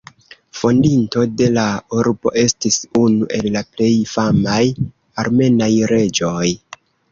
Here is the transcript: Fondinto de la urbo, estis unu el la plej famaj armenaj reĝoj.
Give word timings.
Fondinto 0.59 1.25
de 1.41 1.49
la 1.57 1.65
urbo, 1.97 2.33
estis 2.45 2.79
unu 3.03 3.29
el 3.37 3.51
la 3.57 3.63
plej 3.77 3.91
famaj 4.15 4.65
armenaj 5.27 5.71
reĝoj. 5.95 6.45